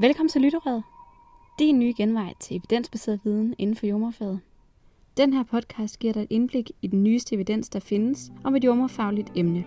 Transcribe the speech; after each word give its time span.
Velkommen 0.00 0.28
til 0.28 0.40
Lytterøret. 0.40 0.82
Din 1.58 1.78
nye 1.78 1.94
genvej 1.96 2.34
til 2.40 2.56
evidensbaseret 2.56 3.20
viden 3.24 3.54
inden 3.58 3.76
for 3.76 3.86
jordmorfaget. 3.86 4.40
Den 5.16 5.32
her 5.32 5.42
podcast 5.42 5.98
giver 5.98 6.12
dig 6.12 6.22
et 6.22 6.26
indblik 6.30 6.70
i 6.82 6.86
den 6.86 7.04
nyeste 7.04 7.34
evidens, 7.34 7.68
der 7.68 7.80
findes 7.80 8.32
om 8.44 8.56
et 8.56 8.64
jordmorfagligt 8.64 9.32
emne. 9.34 9.64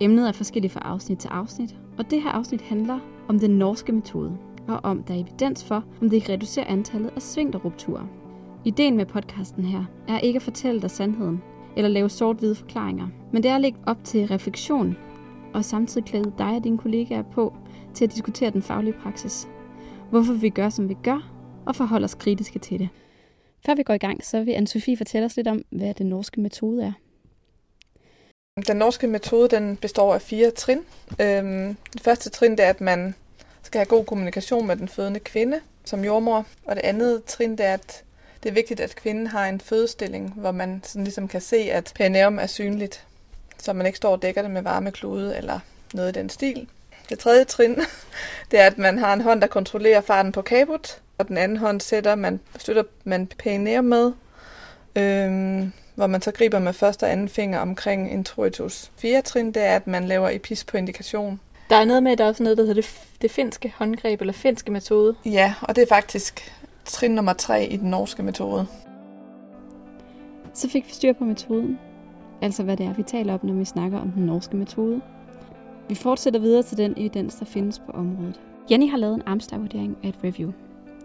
Emnet 0.00 0.28
er 0.28 0.32
forskelligt 0.32 0.72
fra 0.72 0.80
afsnit 0.80 1.18
til 1.18 1.28
afsnit, 1.28 1.76
og 1.98 2.10
det 2.10 2.22
her 2.22 2.30
afsnit 2.30 2.60
handler 2.60 2.98
om 3.28 3.38
den 3.38 3.50
norske 3.50 3.92
metode, 3.92 4.38
og 4.68 4.80
om 4.82 5.02
der 5.02 5.14
er 5.14 5.18
evidens 5.18 5.64
for, 5.64 5.84
om 6.02 6.10
det 6.10 6.22
kan 6.22 6.34
reducere 6.34 6.68
antallet 6.68 7.10
af 7.16 7.22
svingterrupturer. 7.22 8.06
Ideen 8.64 8.96
med 8.96 9.06
podcasten 9.06 9.64
her 9.64 9.84
er 10.08 10.18
ikke 10.18 10.36
at 10.36 10.42
fortælle 10.42 10.82
dig 10.82 10.90
sandheden, 10.90 11.42
eller 11.76 11.88
lave 11.88 12.10
sort-hvide 12.10 12.54
forklaringer, 12.54 13.08
men 13.32 13.42
det 13.42 13.50
er 13.50 13.54
at 13.54 13.60
lægge 13.60 13.78
op 13.86 14.04
til 14.04 14.26
refleksion, 14.26 14.96
og 15.54 15.64
samtidig 15.64 16.06
klæde 16.06 16.32
dig 16.38 16.56
og 16.56 16.64
dine 16.64 16.78
kollegaer 16.78 17.22
på 17.22 17.54
til 17.94 18.04
at 18.04 18.14
diskutere 18.14 18.50
den 18.50 18.62
faglige 18.62 18.94
praksis. 19.02 19.48
Hvorfor 20.10 20.32
vi 20.32 20.50
gør, 20.50 20.68
som 20.68 20.88
vi 20.88 20.96
gør, 21.02 21.30
og 21.66 21.76
forholde 21.76 22.04
os 22.04 22.14
kritiske 22.14 22.58
til 22.58 22.78
det. 22.78 22.88
Før 23.66 23.74
vi 23.74 23.82
går 23.82 23.94
i 23.94 23.98
gang, 23.98 24.24
så 24.24 24.42
vil 24.42 24.52
Anne-Sophie 24.52 24.96
fortælle 24.96 25.26
os 25.26 25.36
lidt 25.36 25.48
om, 25.48 25.62
hvad 25.70 25.94
den 25.94 26.06
norske 26.06 26.40
metode 26.40 26.82
er. 26.82 26.92
Den 28.66 28.76
norske 28.76 29.06
metode 29.06 29.48
den 29.48 29.76
består 29.76 30.14
af 30.14 30.22
fire 30.22 30.50
trin. 30.50 30.78
Øhm, 31.20 31.76
det 31.92 32.00
første 32.00 32.30
trin 32.30 32.50
det 32.50 32.60
er, 32.60 32.70
at 32.70 32.80
man 32.80 33.14
skal 33.62 33.78
have 33.78 33.86
god 33.86 34.04
kommunikation 34.04 34.66
med 34.66 34.76
den 34.76 34.88
fødende 34.88 35.20
kvinde 35.20 35.60
som 35.84 36.04
jordmor. 36.04 36.46
Og 36.66 36.76
det 36.76 36.82
andet 36.84 37.24
trin 37.24 37.50
det 37.50 37.66
er, 37.66 37.74
at 37.74 38.04
det 38.42 38.48
er 38.48 38.52
vigtigt, 38.52 38.80
at 38.80 38.96
kvinden 38.96 39.26
har 39.26 39.46
en 39.46 39.60
fødestilling, 39.60 40.32
hvor 40.36 40.52
man 40.52 40.82
sådan 40.84 41.04
ligesom 41.04 41.28
kan 41.28 41.40
se, 41.40 41.56
at 41.56 41.92
perineum 41.94 42.38
er 42.38 42.46
synligt, 42.46 43.04
så 43.58 43.72
man 43.72 43.86
ikke 43.86 43.96
står 43.96 44.12
og 44.12 44.22
dækker 44.22 44.42
det 44.42 44.50
med 44.50 44.62
varme 44.62 44.90
klude 44.90 45.36
eller 45.36 45.60
noget 45.94 46.16
i 46.16 46.18
den 46.18 46.28
stil. 46.28 46.68
Det 47.08 47.18
tredje 47.18 47.44
trin, 47.44 47.76
det 48.50 48.60
er, 48.60 48.66
at 48.66 48.78
man 48.78 48.98
har 48.98 49.12
en 49.12 49.20
hånd, 49.20 49.40
der 49.40 49.46
kontrollerer 49.46 50.00
farten 50.00 50.32
på 50.32 50.42
kabut, 50.42 51.00
og 51.18 51.28
den 51.28 51.36
anden 51.36 51.56
hånd 51.56 51.80
sætter 51.80 52.14
man, 52.14 52.40
støtter 52.58 52.82
man 53.04 53.26
perineum 53.26 53.84
med, 53.84 54.12
øhm, 54.96 55.72
hvor 55.94 56.06
man 56.06 56.22
så 56.22 56.30
griber 56.30 56.58
med 56.58 56.72
første 56.72 57.04
og 57.04 57.12
anden 57.12 57.28
finger 57.28 57.58
omkring 57.58 58.12
introitus. 58.12 58.90
Fjerde 58.98 59.22
trin, 59.22 59.46
det 59.46 59.62
er, 59.62 59.76
at 59.76 59.86
man 59.86 60.04
laver 60.04 60.30
epis 60.30 60.64
på 60.64 60.76
indikation. 60.76 61.40
Der 61.70 61.76
er 61.76 61.84
noget 61.84 62.02
med, 62.02 62.12
at 62.12 62.18
der 62.18 62.24
er 62.24 62.28
også 62.28 62.42
noget, 62.42 62.58
der 62.58 62.64
hedder 62.64 62.82
det, 62.82 62.90
det 63.22 63.30
finske 63.30 63.72
håndgreb, 63.76 64.20
eller 64.20 64.32
finske 64.32 64.72
metode. 64.72 65.14
Ja, 65.24 65.54
og 65.62 65.76
det 65.76 65.82
er 65.82 65.86
faktisk 65.86 66.52
trin 66.90 67.10
nummer 67.10 67.32
tre 67.32 67.66
i 67.66 67.76
den 67.76 67.90
norske 67.90 68.22
metode. 68.22 68.66
Så 70.54 70.68
fik 70.68 70.86
vi 70.86 70.92
styr 70.92 71.12
på 71.12 71.24
metoden. 71.24 71.78
Altså 72.42 72.62
hvad 72.62 72.76
det 72.76 72.86
er, 72.86 72.94
vi 72.94 73.02
taler 73.02 73.34
om, 73.34 73.40
når 73.42 73.54
vi 73.54 73.64
snakker 73.64 73.98
om 73.98 74.10
den 74.10 74.26
norske 74.26 74.56
metode. 74.56 75.00
Vi 75.88 75.94
fortsætter 75.94 76.40
videre 76.40 76.62
til 76.62 76.76
den 76.76 76.94
evidens, 76.96 77.34
der 77.34 77.44
findes 77.44 77.78
på 77.78 77.92
området. 77.92 78.40
Jenny 78.70 78.90
har 78.90 78.96
lavet 78.96 79.14
en 79.14 79.22
Amstar-vurdering 79.26 79.96
af 80.02 80.08
et 80.08 80.18
review. 80.24 80.52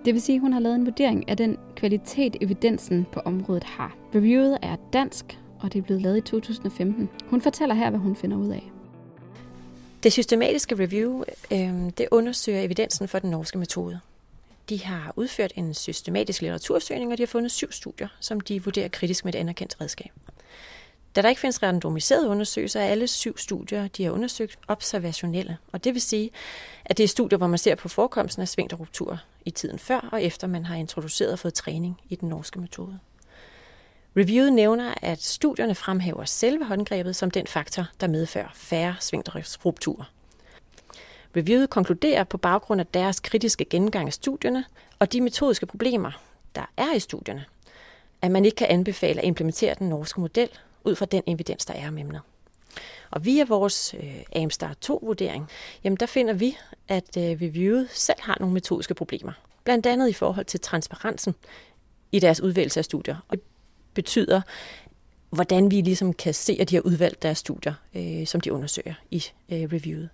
Det 0.06 0.13
vil 0.13 0.22
sige, 0.22 0.36
at 0.36 0.41
hun 0.41 0.53
har 0.53 0.59
lavet 0.59 0.75
en 0.75 0.86
vurdering 0.86 1.30
af 1.30 1.38
den 1.38 1.58
kvalitet, 1.75 2.36
evidensen 2.41 3.06
på 3.11 3.19
området 3.19 3.63
har. 3.63 3.95
Reviewet 4.16 4.58
er 4.61 4.75
dansk, 4.94 5.39
og 5.59 5.73
det 5.73 5.80
er 5.80 5.83
blevet 5.83 6.02
lavet 6.02 6.17
i 6.17 6.22
2015. 6.22 7.09
Hun 7.25 7.41
fortæller 7.41 7.75
her, 7.75 7.89
hvad 7.89 8.00
hun 8.00 8.16
finder 8.16 8.38
ud 8.38 8.50
af. 8.50 8.72
Det 10.03 10.13
systematiske 10.13 10.75
review 10.75 11.23
øh, 11.52 11.91
det 11.97 12.08
undersøger 12.11 12.61
evidensen 12.61 13.08
for 13.08 13.19
den 13.19 13.30
norske 13.30 13.58
metode. 13.58 14.00
De 14.69 14.83
har 14.83 15.13
udført 15.16 15.53
en 15.55 15.73
systematisk 15.73 16.41
litteratursøgning, 16.41 17.11
og 17.11 17.17
de 17.17 17.23
har 17.23 17.27
fundet 17.27 17.52
syv 17.52 17.71
studier, 17.71 18.08
som 18.19 18.39
de 18.39 18.63
vurderer 18.63 18.88
kritisk 18.88 19.25
med 19.25 19.35
et 19.35 19.39
anerkendt 19.39 19.81
redskab. 19.81 20.11
Da 21.16 21.22
der 21.22 21.30
ikke 21.30 21.41
findes 21.41 21.63
randomiserede 21.63 22.27
undersøgelser, 22.27 22.80
er 22.80 22.85
alle 22.85 23.07
syv 23.07 23.38
studier, 23.38 23.88
de 23.88 24.03
har 24.03 24.11
undersøgt, 24.11 24.59
observationelle. 24.67 25.57
Og 25.72 25.84
det 25.84 25.94
vil 25.94 26.01
sige, 26.01 26.31
at 26.85 26.97
det 26.97 27.03
er 27.03 27.07
studier, 27.07 27.38
hvor 27.38 27.47
man 27.47 27.57
ser 27.57 27.75
på 27.75 27.90
forekomsten 27.90 28.41
af 28.41 28.47
svingterruptur 28.47 29.19
i 29.45 29.51
tiden 29.51 29.79
før 29.79 30.09
og 30.12 30.23
efter 30.23 30.47
man 30.47 30.66
har 30.66 30.75
introduceret 30.75 31.31
og 31.31 31.40
fået 31.40 31.53
træning 31.53 32.01
i 32.09 32.16
den 32.16 32.29
norske 32.29 32.59
metode. 32.59 33.00
Reviewet 34.17 34.53
nævner, 34.53 34.94
at 35.01 35.23
studierne 35.23 35.75
fremhæver 35.75 36.25
selve 36.25 36.66
håndgrebet 36.66 37.16
som 37.16 37.31
den 37.31 37.47
faktor, 37.47 37.85
der 38.01 38.07
medfører 38.07 38.50
færre 38.53 38.95
svingterrupturer. 39.00 40.15
Reviewet 41.35 41.69
konkluderer 41.69 42.23
på 42.23 42.38
baggrund 42.38 42.81
af 42.81 42.88
deres 42.88 43.19
kritiske 43.19 43.66
gennemgang 43.66 44.07
af 44.07 44.13
studierne 44.13 44.66
og 45.00 45.13
de 45.13 45.22
metodiske 45.22 45.66
problemer, 45.66 46.12
der 46.56 46.66
er 46.78 46.94
i 46.94 47.00
studierne, 47.00 47.46
at 48.22 48.31
man 48.31 48.46
ikke 48.46 48.56
kan 48.56 48.68
anbefale 48.68 49.22
at 49.22 49.28
implementere 49.28 49.75
den 49.79 49.90
norske 49.90 50.22
model 50.22 50.50
ud 50.84 50.96
fra 50.96 51.06
den 51.06 51.23
evidens, 51.28 51.66
der 51.66 51.73
er 51.73 51.88
om 51.88 51.97
emnet. 51.97 52.22
Og 53.12 53.25
via 53.25 53.46
vores 53.46 53.94
øh, 53.94 54.22
AMSTAR 54.35 54.75
2-vurdering, 54.85 55.50
jamen 55.84 55.97
der 55.97 56.06
finder 56.06 56.34
vi, 56.34 56.57
at 56.88 57.18
øh, 57.18 57.23
reviewet 57.23 57.88
selv 57.91 58.17
har 58.22 58.38
nogle 58.40 58.53
metodiske 58.53 58.94
problemer. 58.94 59.31
Blandt 59.63 59.85
andet 59.85 60.09
i 60.09 60.13
forhold 60.13 60.46
til 60.46 60.59
transparensen 60.59 61.35
i 62.12 62.19
deres 62.19 62.41
udvælgelse 62.41 62.79
af 62.79 62.85
studier. 62.85 63.16
Og 63.28 63.38
det 63.38 63.44
betyder, 63.94 64.41
hvordan 65.35 65.72
vi 65.72 65.81
ligesom 65.81 66.13
kan 66.13 66.34
se, 66.34 66.57
at 66.59 66.69
de 66.69 66.75
har 66.75 66.81
udvalgt 66.81 67.23
deres 67.23 67.38
studier, 67.38 67.73
øh, 67.96 68.28
som 68.28 68.41
de 68.41 68.53
undersøger 68.53 68.94
i 69.12 69.23
øh, 69.50 69.62
reviewet. 69.62 70.09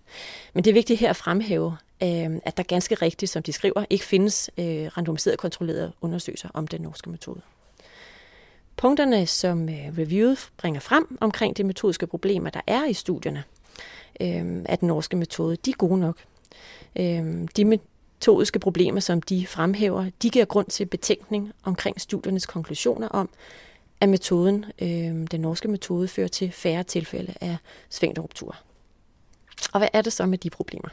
Men 0.54 0.64
det 0.64 0.70
er 0.70 0.74
vigtigt 0.74 1.00
her 1.00 1.10
at 1.10 1.16
fremhæve, 1.16 1.78
øh, 2.04 2.30
at 2.46 2.58
der 2.58 2.64
ganske 2.64 2.96
rigtigt, 2.96 3.32
som 3.32 3.44
de 3.44 3.54
skriver, 3.54 3.86
ikke 3.90 4.06
findes 4.06 4.50
øh, 4.58 4.66
randomiseret 4.98 5.38
kontrollerede 5.38 5.92
undersøgelser 6.02 6.50
om 6.54 6.68
den 6.68 6.82
norske 6.82 7.10
metode. 7.10 7.42
Punkterne, 8.78 9.28
som 9.28 9.70
øh, 9.70 9.98
reviewet 9.98 10.50
bringer 10.58 10.80
frem 10.80 11.18
omkring 11.22 11.58
de 11.58 11.64
metodiske 11.64 12.08
problemer, 12.08 12.50
der 12.50 12.62
er 12.68 12.86
i 12.86 12.94
studierne 12.94 13.44
øh, 14.22 14.64
af 14.66 14.78
den 14.80 14.88
norske 14.88 15.18
metode, 15.18 15.56
de 15.56 15.72
er 15.72 15.76
gode 15.76 16.00
nok. 16.00 16.18
Øh, 16.96 17.48
de 17.56 17.66
metodiske 17.66 18.60
problemer, 18.60 19.00
som 19.00 19.22
de 19.22 19.48
fremhæver, 19.48 20.10
de 20.22 20.30
giver 20.30 20.46
grund 20.46 20.68
til 20.68 20.86
betænkning 20.86 21.52
omkring 21.64 22.02
studiernes 22.02 22.46
konklusioner 22.46 23.08
om, 23.08 23.30
at 24.02 24.10
metoden, 24.10 24.66
øh, 24.82 25.28
den 25.32 25.42
norske 25.42 25.68
metode, 25.68 26.08
fører 26.08 26.28
til 26.28 26.52
færre 26.52 26.84
tilfælde 26.84 27.34
af 27.42 27.58
svingterruptur. 27.90 28.58
Og 29.74 29.80
hvad 29.80 29.90
er 29.94 30.02
det 30.02 30.14
så 30.14 30.26
med 30.26 30.38
de 30.38 30.50
problemer? 30.50 30.90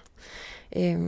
Øh, 0.76 0.98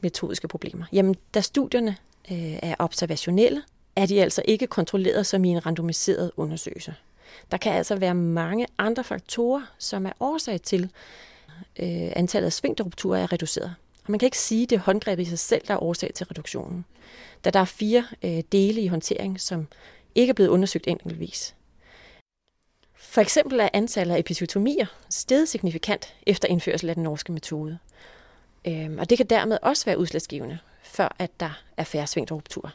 metodiske 0.00 0.48
problemer. 0.48 0.84
Jamen, 0.92 1.16
da 1.34 1.40
studierne 1.40 1.96
øh, 2.30 2.58
er 2.62 2.74
observationelle, 2.78 3.62
er 3.96 4.06
de 4.06 4.22
altså 4.22 4.42
ikke 4.44 4.66
kontrolleret 4.66 5.26
som 5.26 5.44
i 5.44 5.48
en 5.48 5.66
randomiseret 5.66 6.30
undersøgelse. 6.36 6.94
Der 7.50 7.56
kan 7.56 7.72
altså 7.72 7.96
være 7.96 8.14
mange 8.14 8.66
andre 8.78 9.04
faktorer, 9.04 9.62
som 9.78 10.06
er 10.06 10.12
årsag 10.20 10.62
til, 10.62 10.90
øh, 11.78 12.12
antallet 12.16 12.46
af 12.46 12.52
svingterrupturer 12.52 13.22
er 13.22 13.32
reduceret. 13.32 13.74
Og 14.04 14.10
man 14.10 14.18
kan 14.18 14.26
ikke 14.26 14.38
sige, 14.38 14.62
at 14.62 14.70
det 14.70 14.76
er 14.76 14.80
håndgrebet 14.80 15.22
i 15.22 15.30
sig 15.30 15.38
selv, 15.38 15.62
der 15.68 15.74
er 15.74 15.82
årsag 15.82 16.10
til 16.14 16.26
reduktionen. 16.26 16.84
Da 17.44 17.50
der 17.50 17.60
er 17.60 17.64
fire 17.64 18.06
øh, 18.22 18.42
dele 18.52 18.80
i 18.80 18.86
håndtering, 18.86 19.40
som 19.40 19.66
ikke 20.16 20.30
er 20.30 20.34
blevet 20.34 20.50
undersøgt 20.50 20.86
enkeltvis. 20.86 21.54
For 22.94 23.20
eksempel 23.20 23.60
er 23.60 23.68
antallet 23.72 24.14
af 24.14 24.18
episiotomier 24.18 24.86
steget 25.10 25.48
signifikant 25.48 26.14
efter 26.26 26.48
indførsel 26.48 26.88
af 26.88 26.94
den 26.94 27.04
norske 27.04 27.32
metode. 27.32 27.78
Øhm, 28.66 28.98
og 28.98 29.10
det 29.10 29.18
kan 29.18 29.26
dermed 29.26 29.58
også 29.62 29.84
være 29.84 29.98
udslagsgivende, 29.98 30.58
før 30.82 31.16
at 31.18 31.40
der 31.40 31.62
er 31.76 31.84
færre 31.84 32.06
svingdrupturer. 32.06 32.70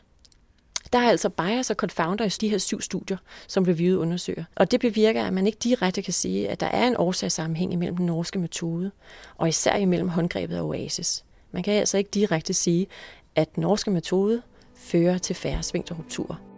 Der 0.93 0.99
er 0.99 1.09
altså 1.09 1.29
bias 1.29 1.69
og 1.69 1.75
confounder 1.75 2.25
i 2.25 2.29
de 2.29 2.49
her 2.49 2.57
syv 2.57 2.81
studier, 2.81 3.17
som 3.47 3.63
reviewet 3.63 3.97
undersøger. 3.97 4.43
Og 4.55 4.71
det 4.71 4.79
bevirker, 4.79 5.23
at 5.23 5.33
man 5.33 5.47
ikke 5.47 5.59
direkte 5.63 6.01
kan 6.01 6.13
sige, 6.13 6.49
at 6.49 6.59
der 6.59 6.67
er 6.67 6.87
en 6.87 6.97
årsagssammenhæng 6.97 7.73
imellem 7.73 7.97
den 7.97 8.05
norske 8.05 8.39
metode, 8.39 8.91
og 9.37 9.49
især 9.49 9.75
imellem 9.75 10.09
håndgrebet 10.09 10.59
og 10.59 10.67
oasis. 10.67 11.25
Man 11.51 11.63
kan 11.63 11.73
altså 11.73 11.97
ikke 11.97 12.09
direkte 12.13 12.53
sige, 12.53 12.87
at 13.35 13.55
den 13.55 13.61
norske 13.61 13.91
metode 13.91 14.41
fører 14.75 15.17
til 15.17 15.35
færre 15.35 15.63
svingterrupturer. 15.63 16.50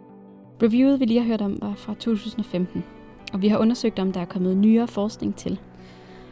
Reviewet, 0.64 1.00
vi 1.00 1.04
lige 1.04 1.20
har 1.20 1.26
hørt 1.26 1.40
om, 1.40 1.58
var 1.62 1.74
fra 1.76 1.94
2015, 1.94 2.84
og 3.32 3.42
vi 3.42 3.48
har 3.48 3.58
undersøgt, 3.58 3.98
om 3.98 4.12
der 4.12 4.20
er 4.20 4.24
kommet 4.24 4.56
nyere 4.56 4.88
forskning 4.88 5.36
til. 5.36 5.60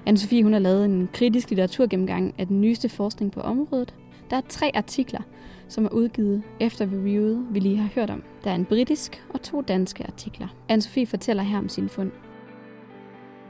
Anne-Sophie 0.08 0.42
hun 0.42 0.52
har 0.52 0.60
lavet 0.60 0.84
en 0.84 1.08
kritisk 1.12 1.50
litteraturgennemgang 1.50 2.34
af 2.38 2.46
den 2.46 2.60
nyeste 2.60 2.88
forskning 2.88 3.32
på 3.32 3.40
området. 3.40 3.94
Der 4.30 4.36
er 4.36 4.40
tre 4.48 4.70
artikler, 4.74 5.20
som 5.68 5.84
er 5.84 5.88
udgivet 5.88 6.42
efter 6.60 6.84
reviewet, 6.84 7.46
vi 7.50 7.58
lige 7.58 7.76
har 7.76 7.88
hørt 7.94 8.10
om. 8.10 8.22
Der 8.44 8.50
er 8.50 8.54
en 8.54 8.64
britisk 8.64 9.24
og 9.34 9.42
to 9.42 9.60
danske 9.60 10.04
artikler. 10.04 10.48
Anne-Sophie 10.72 11.06
fortæller 11.06 11.42
her 11.42 11.58
om 11.58 11.68
sine 11.68 11.88
fund. 11.88 12.10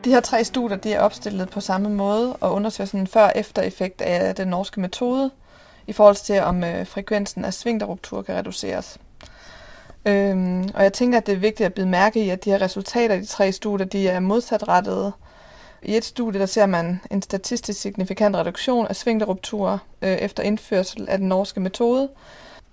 De 0.05 0.11
her 0.11 0.21
tre 0.21 0.45
studier 0.45 0.77
de 0.77 0.93
er 0.93 1.01
opstillet 1.01 1.51
på 1.51 1.61
samme 1.61 1.89
måde 1.89 2.37
og 2.37 2.53
undersøger 2.53 2.87
sådan 2.87 3.01
en 3.01 3.07
før-efter 3.07 3.63
effekt 3.63 4.01
af 4.01 4.35
den 4.35 4.49
norske 4.49 4.81
metode 4.81 5.31
i 5.87 5.93
forhold 5.93 6.17
til, 6.25 6.41
om 6.41 6.65
øh, 6.65 6.87
frekvensen 6.87 7.45
af 7.45 7.55
svingterruptur 7.55 8.23
kan 8.23 8.35
reduceres. 8.35 8.99
Øhm, 10.07 10.69
og 10.75 10.83
jeg 10.83 10.93
tænker, 10.93 11.19
at 11.19 11.27
det 11.27 11.33
er 11.33 11.39
vigtigt 11.39 11.67
at 11.67 11.75
bide 11.75 11.87
mærke 11.87 12.25
i, 12.25 12.29
at 12.29 12.45
de 12.45 12.51
her 12.51 12.63
resultater 12.63 13.15
i 13.15 13.21
de 13.21 13.27
tre 13.27 13.53
studier, 13.53 13.87
de 13.87 14.09
er 14.09 14.21
modsatrettede. 14.21 15.13
I 15.83 15.97
et 15.97 16.05
studie, 16.05 16.41
der 16.41 16.47
ser 16.47 16.67
man 16.67 17.01
en 17.11 17.23
statistisk 17.23 17.81
signifikant 17.81 18.37
reduktion 18.37 18.87
af 18.87 18.97
svingterrupturer 18.97 19.79
øh, 20.03 20.13
efter 20.13 20.43
indførsel 20.43 21.09
af 21.09 21.19
den 21.19 21.29
norske 21.29 21.61
metode. 21.61 22.09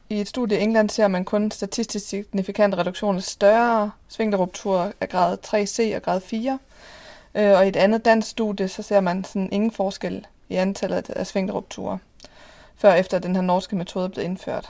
I 0.09 0.21
et 0.21 0.27
studie 0.27 0.59
i 0.59 0.63
England 0.63 0.89
ser 0.89 1.07
man 1.07 1.25
kun 1.25 1.51
statistisk 1.51 2.07
signifikant 2.07 2.77
reduktion 2.77 3.15
af 3.15 3.23
større 3.23 3.91
svingterrupturer 4.07 4.91
af 5.01 5.09
grad 5.09 5.37
3C 5.45 5.95
og 5.95 6.01
grad 6.01 6.21
4. 6.21 6.59
Øh, 7.35 7.57
og 7.57 7.65
i 7.65 7.69
et 7.69 7.75
andet 7.75 8.05
dansk 8.05 8.29
studie, 8.29 8.67
så 8.67 8.83
ser 8.83 8.99
man 8.99 9.23
sådan 9.23 9.49
ingen 9.51 9.71
forskel 9.71 10.27
i 10.49 10.55
antallet 10.55 11.09
af 11.09 11.27
svingterrupturer, 11.27 11.97
før 12.77 12.93
efter 12.93 13.19
den 13.19 13.35
her 13.35 13.41
norske 13.41 13.75
metode 13.75 14.09
blev 14.09 14.25
indført. 14.25 14.69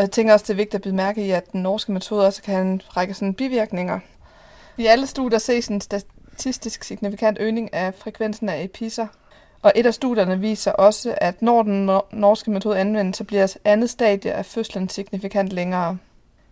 Og 0.00 0.04
jeg 0.04 0.10
tænker 0.10 0.32
også, 0.32 0.44
det 0.44 0.50
er 0.50 0.56
vigtigt 0.56 0.74
at 0.74 0.80
blive 0.80 0.94
mærke 0.94 1.26
i, 1.26 1.30
at 1.30 1.52
den 1.52 1.62
norske 1.62 1.92
metode 1.92 2.26
også 2.26 2.42
kan 2.42 2.54
have 2.54 2.66
en 2.66 2.82
række 2.96 3.14
sådan 3.14 3.34
bivirkninger. 3.34 4.00
I 4.76 4.86
alle 4.86 5.06
studier 5.06 5.38
ses 5.38 5.68
en 5.68 5.80
statistisk 5.80 6.84
signifikant 6.84 7.38
øgning 7.40 7.74
af 7.74 7.94
frekvensen 7.94 8.48
af 8.48 8.64
episer, 8.64 9.06
og 9.62 9.72
et 9.76 9.86
af 9.86 9.94
studierne 9.94 10.40
viser 10.40 10.72
også, 10.72 11.14
at 11.16 11.42
når 11.42 11.62
den 11.62 11.90
norske 12.12 12.50
metode 12.50 12.78
anvendes, 12.78 13.16
så 13.16 13.24
bliver 13.24 13.56
andet 13.64 13.90
stadie 13.90 14.32
af 14.32 14.46
fødslen 14.46 14.88
signifikant 14.88 15.52
længere. 15.52 15.98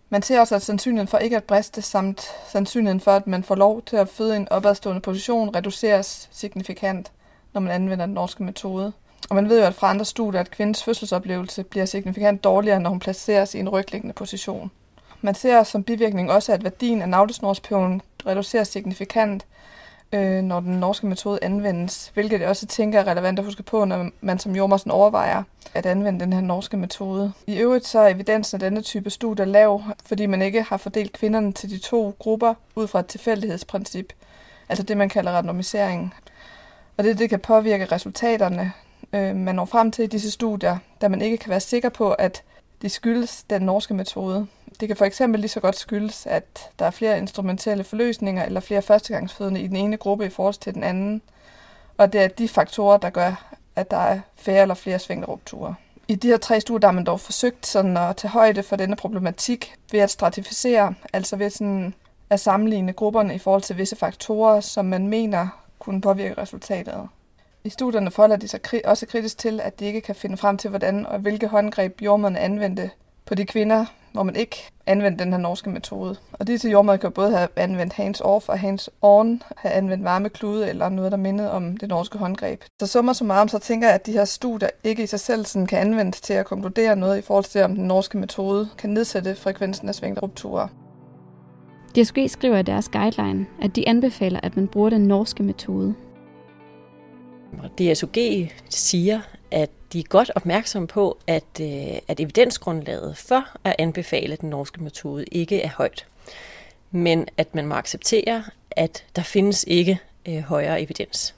Man 0.09 0.21
ser 0.21 0.39
også, 0.39 0.55
at 0.55 0.61
sandsynligheden 0.61 1.07
for 1.07 1.17
ikke 1.17 1.37
at 1.37 1.43
briste, 1.43 1.81
samt 1.81 2.21
sandsynligheden 2.51 2.99
for, 2.99 3.11
at 3.11 3.27
man 3.27 3.43
får 3.43 3.55
lov 3.55 3.81
til 3.81 3.95
at 3.95 4.09
føde 4.09 4.35
en 4.35 4.49
opadstående 4.49 5.01
position, 5.01 5.55
reduceres 5.55 6.29
signifikant, 6.31 7.11
når 7.53 7.61
man 7.61 7.71
anvender 7.71 8.05
den 8.05 8.15
norske 8.15 8.43
metode. 8.43 8.93
Og 9.29 9.35
man 9.35 9.49
ved 9.49 9.59
jo 9.59 9.65
at 9.65 9.75
fra 9.75 9.89
andre 9.89 10.05
studier, 10.05 10.39
at 10.39 10.51
kvindens 10.51 10.83
fødselsoplevelse 10.83 11.63
bliver 11.63 11.85
signifikant 11.85 12.43
dårligere, 12.43 12.79
når 12.79 12.89
hun 12.89 12.99
placeres 12.99 13.55
i 13.55 13.59
en 13.59 13.69
rygliggende 13.69 14.13
position. 14.13 14.71
Man 15.21 15.35
ser 15.35 15.63
som 15.63 15.83
bivirkning 15.83 16.31
også, 16.31 16.53
at 16.53 16.63
værdien 16.63 17.01
af 17.01 17.09
navlesnorspeven 17.09 18.01
reduceres 18.25 18.67
signifikant, 18.67 19.45
øh, 20.13 20.41
når 20.41 20.59
den 20.59 20.73
norske 20.73 21.07
metode 21.07 21.39
anvendes, 21.41 22.11
hvilket 22.13 22.39
jeg 22.41 22.49
også 22.49 22.65
tænker 22.65 22.99
er 22.99 23.07
relevant 23.07 23.39
at 23.39 23.45
huske 23.45 23.63
på, 23.63 23.85
når 23.85 24.09
man 24.21 24.39
som 24.39 24.55
jordmorsen 24.55 24.91
overvejer 24.91 25.43
at 25.73 25.85
anvende 25.85 26.19
den 26.19 26.33
her 26.33 26.41
norske 26.41 26.77
metode. 26.77 27.33
I 27.47 27.57
øvrigt 27.57 27.87
så 27.87 27.99
er 27.99 28.07
evidensen 28.07 28.55
af 28.55 28.59
denne 28.59 28.81
type 28.81 29.09
studier 29.09 29.45
lav, 29.45 29.83
fordi 30.05 30.25
man 30.25 30.41
ikke 30.41 30.61
har 30.61 30.77
fordelt 30.77 31.13
kvinderne 31.13 31.53
til 31.53 31.69
de 31.69 31.77
to 31.77 32.15
grupper 32.19 32.53
ud 32.75 32.87
fra 32.87 32.99
et 32.99 33.07
tilfældighedsprincip, 33.07 34.13
altså 34.69 34.83
det 34.83 34.97
man 34.97 35.09
kalder 35.09 35.31
randomisering. 35.31 36.13
Og 36.97 37.03
det, 37.03 37.19
det 37.19 37.29
kan 37.29 37.39
påvirke 37.39 37.85
resultaterne, 37.85 38.73
øh, 39.13 39.35
man 39.35 39.55
når 39.55 39.65
frem 39.65 39.91
til 39.91 40.03
i 40.03 40.07
disse 40.07 40.31
studier, 40.31 40.77
da 41.01 41.07
man 41.07 41.21
ikke 41.21 41.37
kan 41.37 41.49
være 41.49 41.59
sikker 41.59 41.89
på, 41.89 42.11
at 42.11 42.43
det 42.81 42.91
skyldes 42.91 43.43
den 43.43 43.61
norske 43.61 43.93
metode. 43.93 44.47
Det 44.79 44.87
kan 44.87 44.97
for 44.97 45.05
eksempel 45.05 45.39
lige 45.39 45.49
så 45.49 45.59
godt 45.59 45.75
skyldes, 45.75 46.25
at 46.25 46.69
der 46.79 46.85
er 46.85 46.91
flere 46.91 47.17
instrumentelle 47.17 47.83
forløsninger 47.83 48.45
eller 48.45 48.59
flere 48.59 48.81
førstegangsfødende 48.81 49.61
i 49.61 49.67
den 49.67 49.75
ene 49.75 49.97
gruppe 49.97 50.25
i 50.25 50.29
forhold 50.29 50.53
til 50.53 50.73
den 50.73 50.83
anden, 50.83 51.21
og 51.97 52.13
det 52.13 52.21
er 52.21 52.27
de 52.27 52.47
faktorer, 52.47 52.97
der 52.97 53.09
gør, 53.09 53.55
at 53.75 53.91
der 53.91 53.97
er 53.97 54.19
færre 54.35 54.61
eller 54.61 54.75
flere 54.75 54.99
svingterrupturer. 54.99 55.73
I 56.07 56.15
de 56.15 56.27
her 56.27 56.37
tre 56.37 56.61
studier 56.61 56.79
der 56.79 56.87
har 56.87 56.93
man 56.93 57.03
dog 57.03 57.19
forsøgt 57.19 57.65
sådan 57.65 57.97
at 57.97 58.17
tage 58.17 58.31
højde 58.31 58.63
for 58.63 58.75
denne 58.75 58.95
problematik 58.95 59.75
ved 59.91 59.99
at 59.99 60.11
stratificere, 60.11 60.93
altså 61.13 61.35
ved 61.35 61.49
sådan 61.49 61.93
at 62.29 62.39
sammenligne 62.39 62.93
grupperne 62.93 63.35
i 63.35 63.39
forhold 63.39 63.61
til 63.61 63.77
visse 63.77 63.95
faktorer, 63.95 64.61
som 64.61 64.85
man 64.85 65.07
mener 65.07 65.47
kunne 65.79 66.01
påvirke 66.01 66.41
resultatet. 66.41 67.07
I 67.63 67.69
studierne 67.69 68.11
forholder 68.11 68.35
de 68.35 68.47
sig 68.47 68.59
også 68.85 69.05
kritisk 69.05 69.37
til, 69.37 69.61
at 69.61 69.79
de 69.79 69.85
ikke 69.85 70.01
kan 70.01 70.15
finde 70.15 70.37
frem 70.37 70.57
til, 70.57 70.69
hvordan 70.69 71.05
og 71.05 71.19
hvilke 71.19 71.47
håndgreb 71.47 72.01
jordmøderne 72.01 72.39
anvendte 72.39 72.89
på 73.25 73.35
de 73.35 73.45
kvinder, 73.45 73.85
hvor 74.11 74.23
man 74.23 74.35
ikke 74.35 74.71
anvendte 74.85 75.23
den 75.23 75.33
her 75.33 75.39
norske 75.39 75.69
metode. 75.69 76.15
Og 76.31 76.47
disse 76.47 76.69
jordmøder 76.69 76.97
kan 76.97 77.11
både 77.11 77.31
have 77.31 77.47
anvendt 77.55 77.93
hands-off 77.93 78.49
og 78.49 78.59
hands-on, 78.59 79.41
have 79.57 79.73
anvendt 79.73 80.03
varme 80.03 80.29
klude 80.29 80.69
eller 80.69 80.89
noget, 80.89 81.11
der 81.11 81.17
mindede 81.17 81.51
om 81.51 81.77
det 81.77 81.89
norske 81.89 82.17
håndgreb. 82.17 82.63
Så 82.79 82.87
summer 82.87 83.13
så 83.13 83.23
meget, 83.23 83.51
så 83.51 83.59
tænker 83.59 83.87
jeg, 83.87 83.95
at 83.95 84.05
de 84.05 84.11
her 84.11 84.25
studier 84.25 84.69
ikke 84.83 85.03
i 85.03 85.07
sig 85.07 85.19
selv 85.19 85.45
sådan 85.45 85.67
kan 85.67 85.79
anvendes 85.79 86.21
til 86.21 86.33
at 86.33 86.45
konkludere 86.45 86.95
noget 86.95 87.17
i 87.17 87.21
forhold 87.21 87.45
til, 87.45 87.63
om 87.63 87.75
den 87.75 87.87
norske 87.87 88.17
metode 88.17 88.69
kan 88.77 88.89
nedsætte 88.89 89.35
frekvensen 89.35 89.89
af 89.89 89.95
svingterrupturer. 89.95 90.67
DSG 91.95 92.17
skriver 92.27 92.57
i 92.57 92.63
deres 92.63 92.89
guideline, 92.89 93.45
at 93.61 93.75
de 93.75 93.87
anbefaler, 93.87 94.39
at 94.43 94.55
man 94.55 94.67
bruger 94.67 94.89
den 94.89 95.01
norske 95.01 95.43
metode. 95.43 95.95
DSOG 97.77 98.49
siger, 98.69 99.21
at 99.51 99.69
de 99.93 99.99
er 99.99 100.03
godt 100.03 100.31
opmærksomme 100.35 100.87
på, 100.87 101.17
at, 101.27 101.43
øh, 101.61 101.97
at 102.07 102.19
evidensgrundlaget 102.19 103.17
for 103.17 103.45
at 103.63 103.75
anbefale 103.79 104.35
den 104.35 104.49
norske 104.49 104.83
metode 104.83 105.25
ikke 105.31 105.61
er 105.61 105.69
højt. 105.69 106.05
Men 106.91 107.27
at 107.37 107.55
man 107.55 107.65
må 107.65 107.75
acceptere, 107.75 108.43
at 108.71 109.05
der 109.15 109.21
findes 109.21 109.65
ikke 109.67 109.99
øh, 110.27 110.39
højere 110.39 110.81
evidens. 110.81 111.35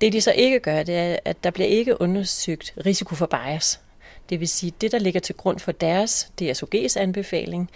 Det 0.00 0.12
de 0.12 0.20
så 0.20 0.32
ikke 0.32 0.60
gør, 0.60 0.82
det 0.82 0.94
er, 0.96 1.16
at 1.24 1.44
der 1.44 1.50
bliver 1.50 1.68
ikke 1.68 2.00
undersøgt 2.00 2.74
risiko 2.86 3.14
for 3.14 3.26
bias. 3.26 3.80
Det 4.30 4.40
vil 4.40 4.48
sige, 4.48 4.72
det 4.80 4.92
der 4.92 4.98
ligger 4.98 5.20
til 5.20 5.34
grund 5.34 5.58
for 5.58 5.72
deres 5.72 6.30
DSOG's 6.42 6.98
anbefaling, 6.98 7.70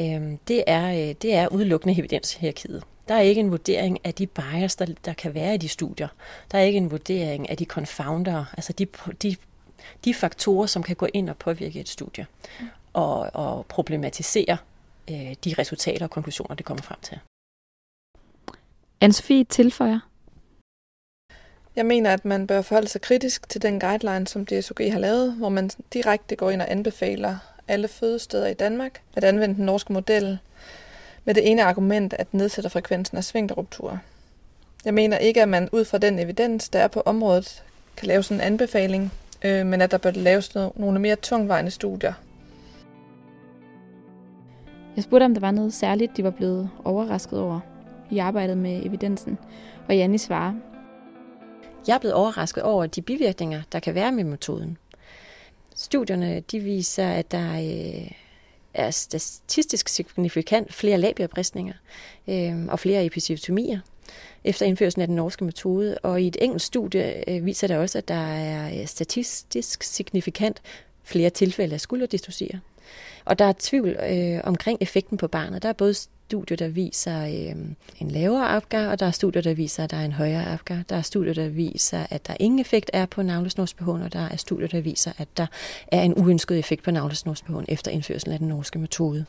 øh, 0.00 0.20
det, 0.48 0.64
er, 0.66 0.90
øh, 0.90 1.14
det 1.22 1.34
er 1.34 1.48
udelukkende 1.48 1.98
evidenshierarkiet. 1.98 2.82
Der 3.10 3.16
er 3.16 3.20
ikke 3.20 3.40
en 3.40 3.50
vurdering 3.50 3.98
af 4.04 4.14
de 4.14 4.26
bias, 4.26 4.76
der, 4.76 4.86
der 5.04 5.12
kan 5.12 5.34
være 5.34 5.54
i 5.54 5.56
de 5.56 5.68
studier. 5.68 6.08
Der 6.52 6.58
er 6.58 6.62
ikke 6.62 6.76
en 6.76 6.90
vurdering 6.90 7.50
af 7.50 7.56
de 7.56 7.64
confounder, 7.64 8.44
altså 8.52 8.72
de, 8.72 8.86
de, 9.22 9.36
de 10.04 10.14
faktorer, 10.14 10.66
som 10.66 10.82
kan 10.82 10.96
gå 10.96 11.06
ind 11.14 11.30
og 11.30 11.36
påvirke 11.36 11.80
et 11.80 11.88
studie 11.88 12.26
og, 12.92 13.30
og 13.34 13.66
problematisere 13.66 14.56
øh, 15.10 15.34
de 15.44 15.54
resultater 15.58 16.06
og 16.06 16.10
konklusioner, 16.10 16.54
det 16.54 16.66
kommer 16.66 16.82
frem 16.82 16.98
til. 17.02 17.18
Anne-Sophie 19.04 19.44
tilføjer. 19.48 20.00
Jeg 21.76 21.86
mener, 21.86 22.12
at 22.12 22.24
man 22.24 22.46
bør 22.46 22.62
forholde 22.62 22.88
sig 22.88 23.00
kritisk 23.00 23.48
til 23.48 23.62
den 23.62 23.80
guideline, 23.80 24.26
som 24.26 24.46
DSOG 24.46 24.92
har 24.92 24.98
lavet, 24.98 25.32
hvor 25.32 25.48
man 25.48 25.70
direkte 25.92 26.36
går 26.36 26.50
ind 26.50 26.62
og 26.62 26.70
anbefaler 26.70 27.38
alle 27.68 27.88
fødesteder 27.88 28.46
i 28.46 28.54
Danmark 28.54 29.02
at 29.16 29.24
anvende 29.24 29.54
den 29.54 29.64
norske 29.64 29.92
model 29.92 30.38
med 31.24 31.34
det 31.34 31.50
ene 31.50 31.64
argument, 31.64 32.14
at 32.18 32.34
nedsætter 32.34 32.70
frekvensen 32.70 33.16
af 33.16 33.24
svingterrupturer. 33.24 33.98
Jeg 34.84 34.94
mener 34.94 35.18
ikke, 35.18 35.42
at 35.42 35.48
man 35.48 35.68
ud 35.72 35.84
fra 35.84 35.98
den 35.98 36.18
evidens, 36.18 36.68
der 36.68 36.78
er 36.78 36.88
på 36.88 37.02
området, 37.04 37.62
kan 37.96 38.08
lave 38.08 38.22
sådan 38.22 38.36
en 38.36 38.46
anbefaling, 38.46 39.12
øh, 39.44 39.66
men 39.66 39.80
at 39.80 39.90
der 39.90 39.98
bør 39.98 40.10
laves 40.10 40.54
nogle 40.54 40.98
mere 40.98 41.16
tungvejende 41.16 41.70
studier. 41.70 42.12
Jeg 44.96 45.04
spurgte, 45.04 45.24
om 45.24 45.34
der 45.34 45.40
var 45.40 45.50
noget 45.50 45.74
særligt, 45.74 46.16
de 46.16 46.24
var 46.24 46.30
blevet 46.30 46.70
overrasket 46.84 47.38
over 47.40 47.60
i 48.10 48.18
arbejdet 48.18 48.58
med 48.58 48.86
evidensen, 48.86 49.38
og 49.88 49.96
Janni 49.96 50.18
svarer. 50.18 50.52
Jeg 51.86 51.94
er 51.94 51.98
blevet 51.98 52.14
overrasket 52.14 52.62
over 52.62 52.86
de 52.86 53.02
bivirkninger, 53.02 53.62
der 53.72 53.80
kan 53.80 53.94
være 53.94 54.12
med 54.12 54.24
metoden. 54.24 54.78
Studierne 55.76 56.40
de 56.40 56.60
viser, 56.60 57.08
at 57.08 57.32
der 57.32 57.52
øh, 57.52 58.10
er 58.74 58.90
statistisk 58.90 59.88
signifikant 59.88 60.74
flere 60.74 60.98
labierbristninger 60.98 61.74
øh, 62.28 62.66
og 62.68 62.78
flere 62.78 63.04
episiotomier 63.04 63.80
efter 64.44 64.66
indførelsen 64.66 65.02
af 65.02 65.08
den 65.08 65.16
norske 65.16 65.44
metode. 65.44 65.98
Og 65.98 66.22
i 66.22 66.26
et 66.26 66.36
engelsk 66.40 66.66
studie 66.66 67.30
øh, 67.30 67.46
viser 67.46 67.66
det 67.66 67.76
også, 67.76 67.98
at 67.98 68.08
der 68.08 68.14
er 68.14 68.80
øh, 68.80 68.86
statistisk 68.86 69.82
signifikant 69.82 70.62
flere 71.04 71.30
tilfælde 71.30 71.74
af 71.74 71.80
skulderdystosia. 71.80 72.58
Og 73.24 73.38
der 73.38 73.44
er 73.44 73.52
tvivl 73.58 73.88
øh, 73.88 74.40
omkring 74.44 74.78
effekten 74.80 75.18
på 75.18 75.28
barnet. 75.28 75.62
Der 75.62 75.68
er 75.68 75.72
både 75.72 75.94
studier, 76.30 76.56
der 76.56 76.68
viser 76.68 77.22
øh, 77.22 77.56
en 77.98 78.10
lavere 78.10 78.48
afgang, 78.48 78.88
og 78.88 79.00
der 79.00 79.06
er 79.06 79.10
studier, 79.10 79.42
der 79.42 79.54
viser, 79.54 79.84
at 79.84 79.90
der 79.90 79.96
er 79.96 80.04
en 80.04 80.12
højere 80.12 80.44
afgang. 80.44 80.88
Der 80.88 80.96
er 80.96 81.02
studier, 81.02 81.34
der 81.34 81.48
viser, 81.48 82.06
at 82.10 82.26
der 82.26 82.34
ingen 82.40 82.60
effekt 82.60 82.90
er 82.92 83.06
på 83.06 83.22
navlesnorsbehoven, 83.22 84.02
og 84.02 84.12
der 84.12 84.28
er 84.28 84.36
studier, 84.36 84.68
der 84.68 84.80
viser, 84.80 85.12
at 85.18 85.28
der 85.36 85.46
er 85.88 86.02
en 86.02 86.14
uønsket 86.14 86.58
effekt 86.58 86.82
på 86.82 86.90
navlesnorsbehoven 86.90 87.64
efter 87.68 87.90
indførelsen 87.90 88.32
af 88.32 88.38
den 88.38 88.48
norske 88.48 88.78
metode. 88.78 89.24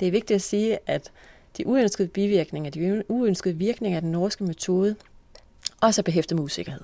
Det 0.00 0.08
er 0.08 0.12
vigtigt 0.12 0.34
at 0.34 0.42
sige, 0.42 0.78
at 0.86 1.10
de 1.56 1.66
uønskede 1.66 2.08
bivirkninger, 2.08 2.70
de 2.70 3.02
uønskede 3.08 3.56
virkninger 3.56 3.96
af 3.96 4.02
den 4.02 4.12
norske 4.12 4.44
metode, 4.44 4.96
også 5.80 6.00
er 6.00 6.02
behæftet 6.02 6.36
med 6.36 6.44
usikkerhed. 6.44 6.80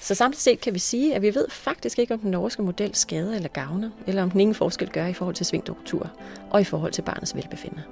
Så 0.00 0.14
samtidig 0.14 0.42
set 0.42 0.60
kan 0.60 0.74
vi 0.74 0.78
sige, 0.78 1.14
at 1.14 1.22
vi 1.22 1.34
ved 1.34 1.46
faktisk 1.50 1.98
ikke, 1.98 2.14
om 2.14 2.20
den 2.20 2.30
norske 2.30 2.62
model 2.62 2.94
skader 2.94 3.34
eller 3.34 3.48
gavner, 3.48 3.90
eller 4.06 4.22
om 4.22 4.30
den 4.30 4.40
ingen 4.40 4.54
forskel 4.54 4.88
gør 4.88 5.06
i 5.06 5.12
forhold 5.12 5.34
til 5.34 5.46
svingdoktur 5.46 6.10
og 6.50 6.60
i 6.60 6.64
forhold 6.64 6.92
til 6.92 7.02
barnets 7.02 7.34
velbefindende. 7.34 7.82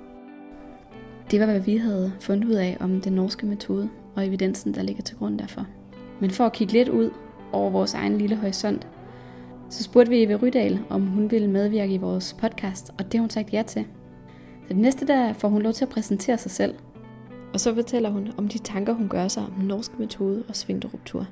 Det 1.31 1.41
var, 1.41 1.47
hvad 1.47 1.61
vi 1.61 1.77
havde 1.77 2.13
fundet 2.21 2.49
ud 2.49 2.55
af 2.55 2.77
om 2.81 3.01
den 3.01 3.13
norske 3.13 3.47
metode 3.47 3.89
og 4.15 4.27
evidensen, 4.27 4.75
der 4.75 4.83
ligger 4.83 5.03
til 5.03 5.17
grund 5.17 5.39
derfor. 5.39 5.67
Men 6.21 6.31
for 6.31 6.47
at 6.47 6.53
kigge 6.53 6.73
lidt 6.73 6.89
ud 6.89 7.11
over 7.53 7.71
vores 7.71 7.95
egen 7.95 8.19
lille 8.19 8.37
horisont, 8.37 8.87
så 9.71 9.83
spurgte 9.83 10.11
vi 10.11 10.23
Eva 10.23 10.35
Rydal, 10.35 10.79
om 10.91 11.07
hun 11.07 11.31
ville 11.31 11.51
medvirke 11.51 11.95
i 11.95 11.99
vores 11.99 12.37
podcast, 12.41 12.91
og 12.99 13.05
det 13.05 13.15
har 13.15 13.21
hun 13.21 13.31
sagt 13.31 13.53
ja 13.53 13.63
til. 13.63 13.85
Så 14.63 14.69
det 14.69 14.77
næste 14.77 15.07
der 15.07 15.33
får 15.33 15.49
hun 15.49 15.63
lov 15.63 15.73
til 15.73 15.85
at 15.85 15.89
præsentere 15.89 16.39
sig 16.39 16.51
selv. 16.51 16.75
Og 17.53 17.61
så 17.61 17.75
fortæller 17.75 18.11
hun 18.11 18.33
om 18.37 18.49
de 18.49 18.59
tanker, 18.59 18.93
hun 18.93 19.09
gør 19.09 19.29
sig 19.29 19.43
om 19.43 19.53
den 19.53 19.69
norske 19.69 19.95
metode 19.99 20.45
og 20.49 20.57
svingterruptur. 20.57 21.27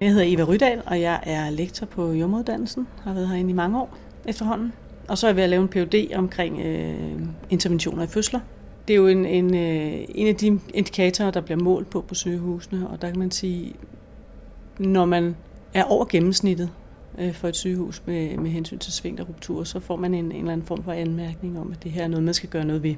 Jeg 0.00 0.08
hedder 0.08 0.24
Eva 0.26 0.42
Rydal, 0.42 0.82
og 0.86 1.00
jeg 1.00 1.20
er 1.22 1.50
lektor 1.50 1.86
på 1.86 2.12
jordmoduddannelsen. 2.12 2.88
Har 3.02 3.14
været 3.14 3.28
herinde 3.28 3.50
i 3.50 3.54
mange 3.54 3.80
år 3.80 3.98
efterhånden. 4.26 4.72
Og 5.10 5.18
så 5.18 5.26
er 5.26 5.28
jeg 5.28 5.36
ved 5.36 5.42
at 5.42 5.50
lave 5.50 5.62
en 5.62 5.68
PhD 5.68 6.14
omkring 6.14 6.60
øh, 6.60 7.20
interventioner 7.50 8.02
i 8.02 8.06
fødsler. 8.06 8.40
Det 8.88 8.94
er 8.94 8.98
jo 8.98 9.06
en, 9.06 9.26
en, 9.26 9.54
øh, 9.54 10.04
en 10.08 10.26
af 10.26 10.36
de 10.36 10.60
indikatorer, 10.74 11.30
der 11.30 11.40
bliver 11.40 11.58
målt 11.58 11.90
på 11.90 12.00
på 12.00 12.14
sygehusene, 12.14 12.88
og 12.88 13.02
der 13.02 13.10
kan 13.10 13.18
man 13.18 13.30
sige, 13.30 13.74
når 14.78 15.04
man 15.04 15.36
er 15.74 15.84
over 15.84 16.04
gennemsnittet 16.04 16.70
øh, 17.18 17.34
for 17.34 17.48
et 17.48 17.56
sygehus 17.56 18.02
med, 18.06 18.36
med 18.36 18.50
hensyn 18.50 18.78
til 18.78 18.92
svingterruptur, 18.92 19.64
så 19.64 19.80
får 19.80 19.96
man 19.96 20.14
en, 20.14 20.24
en 20.24 20.32
eller 20.32 20.52
anden 20.52 20.66
form 20.66 20.82
for 20.82 20.92
anmærkning 20.92 21.60
om, 21.60 21.72
at 21.72 21.82
det 21.82 21.92
her 21.92 22.04
er 22.04 22.08
noget, 22.08 22.24
man 22.24 22.34
skal 22.34 22.48
gøre 22.48 22.64
noget 22.64 22.82
ved. 22.82 22.94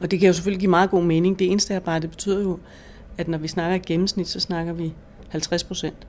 Og 0.00 0.10
det 0.10 0.20
kan 0.20 0.26
jo 0.26 0.32
selvfølgelig 0.32 0.60
give 0.60 0.70
meget 0.70 0.90
god 0.90 1.02
mening. 1.02 1.38
Det 1.38 1.50
eneste 1.50 1.74
er 1.74 1.80
bare, 1.80 2.00
det 2.00 2.10
betyder 2.10 2.42
jo, 2.42 2.58
at 3.18 3.28
når 3.28 3.38
vi 3.38 3.48
snakker 3.48 3.78
gennemsnit, 3.86 4.28
så 4.28 4.40
snakker 4.40 4.72
vi 4.72 4.92
50 5.28 5.64
procent. 5.64 6.06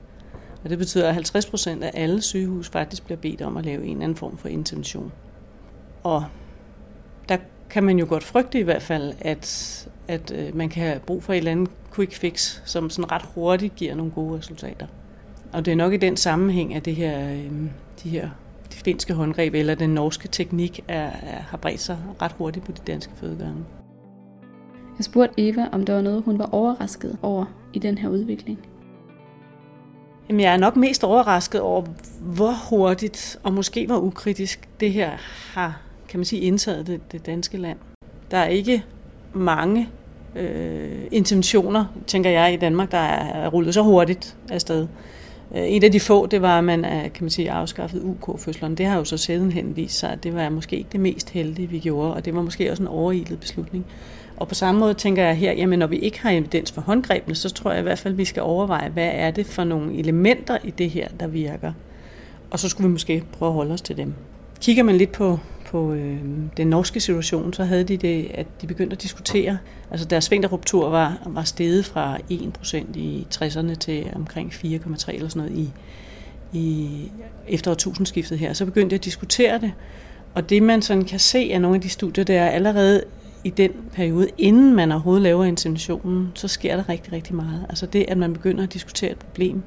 Og 0.64 0.70
det 0.70 0.78
betyder, 0.78 1.08
at 1.08 1.14
50 1.14 1.46
procent 1.46 1.84
af 1.84 1.90
alle 1.94 2.22
sygehus 2.22 2.68
faktisk 2.68 3.04
bliver 3.04 3.18
bedt 3.18 3.42
om 3.42 3.56
at 3.56 3.64
lave 3.64 3.84
en 3.84 3.90
eller 3.90 4.04
anden 4.04 4.16
form 4.16 4.36
for 4.36 4.48
intervention. 4.48 5.12
Og 6.02 6.24
der 7.28 7.36
kan 7.70 7.84
man 7.84 7.98
jo 7.98 8.06
godt 8.08 8.24
frygte 8.24 8.58
i 8.58 8.62
hvert 8.62 8.82
fald, 8.82 9.12
at, 9.20 9.88
at 10.08 10.32
øh, 10.34 10.56
man 10.56 10.68
kan 10.68 10.82
have 10.82 10.98
brug 10.98 11.22
for 11.22 11.32
et 11.32 11.36
eller 11.36 11.50
andet 11.50 11.70
quick 11.94 12.14
fix, 12.14 12.60
som 12.64 12.90
sådan 12.90 13.12
ret 13.12 13.22
hurtigt 13.34 13.76
giver 13.76 13.94
nogle 13.94 14.12
gode 14.12 14.38
resultater. 14.38 14.86
Og 15.52 15.64
det 15.64 15.72
er 15.72 15.76
nok 15.76 15.92
i 15.92 15.96
den 15.96 16.16
sammenhæng, 16.16 16.74
at 16.74 16.84
det 16.84 16.96
her, 16.96 17.30
øh, 17.30 17.50
de 18.02 18.08
her 18.08 18.28
de 18.72 18.76
finske 18.76 19.14
håndgreb 19.14 19.54
eller 19.54 19.74
den 19.74 19.90
norske 19.90 20.28
teknik 20.28 20.84
er, 20.88 21.10
er, 21.22 21.40
har 21.40 21.56
bredt 21.56 21.80
sig 21.80 21.98
ret 22.22 22.32
hurtigt 22.32 22.64
på 22.64 22.72
de 22.72 22.80
danske 22.86 23.12
fødegange. 23.16 23.64
Jeg 24.98 25.04
spurgte 25.04 25.34
Eva, 25.48 25.68
om 25.72 25.84
der 25.84 25.94
var 25.94 26.02
noget, 26.02 26.22
hun 26.22 26.38
var 26.38 26.48
overrasket 26.52 27.18
over 27.22 27.44
i 27.72 27.78
den 27.78 27.98
her 27.98 28.08
udvikling. 28.08 28.58
Jamen, 30.28 30.40
jeg 30.40 30.52
er 30.52 30.56
nok 30.56 30.76
mest 30.76 31.04
overrasket 31.04 31.60
over, 31.60 31.84
hvor 32.20 32.52
hurtigt 32.70 33.38
og 33.42 33.52
måske 33.52 33.86
hvor 33.86 33.98
ukritisk 33.98 34.68
det 34.80 34.92
her 34.92 35.10
har, 35.54 35.80
kan 36.08 36.20
man 36.20 36.24
sige, 36.24 36.42
indtaget 36.42 36.86
det, 36.86 37.12
det 37.12 37.26
danske 37.26 37.56
land. 37.56 37.78
Der 38.30 38.36
er 38.38 38.48
ikke 38.48 38.84
mange 39.32 39.88
øh, 40.36 41.02
intentioner, 41.10 41.84
tænker 42.06 42.30
jeg, 42.30 42.54
i 42.54 42.56
Danmark, 42.56 42.90
der 42.90 42.98
er 42.98 43.48
rullet 43.48 43.74
så 43.74 43.82
hurtigt 43.82 44.36
afsted. 44.50 44.88
Øh, 45.54 45.62
et 45.62 45.84
af 45.84 45.92
de 45.92 46.00
få, 46.00 46.26
det 46.26 46.42
var, 46.42 46.58
at 46.58 46.64
man 46.64 46.82
kan 46.82 47.10
man 47.20 47.30
sige, 47.30 47.50
afskaffet 47.50 48.02
UK-fødslerne. 48.02 48.74
Det 48.74 48.86
har 48.86 48.96
jo 48.96 49.04
så 49.04 49.16
sidenhen 49.16 49.76
vist 49.76 49.98
sig, 49.98 50.12
at 50.12 50.22
det 50.22 50.34
var 50.34 50.48
måske 50.48 50.76
ikke 50.76 50.88
det 50.92 51.00
mest 51.00 51.30
heldige, 51.30 51.68
vi 51.68 51.78
gjorde, 51.78 52.14
og 52.14 52.24
det 52.24 52.34
var 52.34 52.42
måske 52.42 52.70
også 52.70 52.82
en 52.82 52.88
overilet 52.88 53.40
beslutning. 53.40 53.86
Og 54.36 54.48
på 54.48 54.54
samme 54.54 54.80
måde 54.80 54.94
tænker 54.94 55.24
jeg 55.24 55.36
her, 55.36 55.52
jamen 55.52 55.78
når 55.78 55.86
vi 55.86 55.96
ikke 55.96 56.20
har 56.20 56.30
evidens 56.30 56.72
for 56.72 56.80
håndgrebene, 56.80 57.34
så 57.34 57.50
tror 57.50 57.70
jeg 57.70 57.80
i 57.80 57.82
hvert 57.82 57.98
fald, 57.98 58.14
at 58.14 58.18
vi 58.18 58.24
skal 58.24 58.42
overveje, 58.42 58.88
hvad 58.88 59.10
er 59.12 59.30
det 59.30 59.46
for 59.46 59.64
nogle 59.64 59.98
elementer 59.98 60.58
i 60.64 60.70
det 60.70 60.90
her, 60.90 61.08
der 61.20 61.26
virker. 61.26 61.72
Og 62.50 62.58
så 62.58 62.68
skulle 62.68 62.88
vi 62.88 62.92
måske 62.92 63.22
prøve 63.32 63.48
at 63.48 63.54
holde 63.54 63.74
os 63.74 63.82
til 63.82 63.96
dem. 63.96 64.14
Kigger 64.60 64.82
man 64.82 64.96
lidt 64.96 65.12
på, 65.12 65.38
på 65.68 65.92
øh, 65.92 66.20
den 66.56 66.66
norske 66.66 67.00
situation, 67.00 67.52
så 67.52 67.64
havde 67.64 67.84
de 67.84 67.96
det, 67.96 68.30
at 68.34 68.46
de 68.60 68.66
begyndte 68.66 68.94
at 68.94 69.02
diskutere, 69.02 69.58
altså 69.90 70.06
deres 70.06 70.24
svingterruptur 70.24 70.88
var, 70.88 71.18
var 71.26 71.42
steget 71.42 71.84
fra 71.84 72.16
1% 72.16 72.76
i 72.94 73.26
60'erne 73.34 73.74
til 73.74 74.06
omkring 74.14 74.52
4,3 74.52 74.64
eller 74.64 75.28
sådan 75.28 75.28
noget 75.34 75.52
i, 75.52 75.70
i 76.52 76.88
efter 77.48 77.70
årtusindskiftet 77.70 78.38
her. 78.38 78.52
Så 78.52 78.64
begyndte 78.64 78.90
de 78.90 78.94
at 78.94 79.04
diskutere 79.04 79.60
det, 79.60 79.72
og 80.34 80.50
det 80.50 80.62
man 80.62 80.82
sådan 80.82 81.04
kan 81.04 81.18
se 81.18 81.50
af 81.52 81.60
nogle 81.60 81.74
af 81.74 81.80
de 81.80 81.88
studier, 81.88 82.24
der 82.24 82.40
er 82.40 82.50
allerede 82.50 83.04
i 83.44 83.50
den 83.50 83.70
periode, 83.92 84.28
inden 84.38 84.74
man 84.74 84.92
overhovedet 84.92 85.22
laver 85.22 85.44
inseminationen, 85.44 86.32
så 86.34 86.48
sker 86.48 86.76
der 86.76 86.88
rigtig, 86.88 87.12
rigtig 87.12 87.34
meget. 87.34 87.66
Altså 87.68 87.86
det, 87.86 88.04
at 88.08 88.18
man 88.18 88.32
begynder 88.32 88.62
at 88.62 88.72
diskutere 88.72 89.10
et 89.10 89.18
problem, 89.18 89.62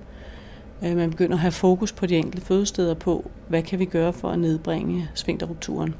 Øh, 0.83 0.97
man 0.97 1.09
begynder 1.09 1.35
at 1.35 1.41
have 1.41 1.51
fokus 1.51 1.91
på 1.91 2.05
de 2.05 2.17
enkelte 2.17 2.45
fødesteder 2.45 2.93
på, 2.93 3.31
hvad 3.47 3.63
kan 3.63 3.79
vi 3.79 3.85
gøre 3.85 4.13
for 4.13 4.29
at 4.29 4.39
nedbringe 4.39 5.09
svingterrupturen, 5.13 5.95